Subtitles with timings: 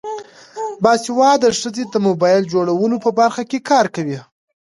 [0.83, 4.19] باسواده ښځې د موبایل جوړولو په برخه کې کار کوي.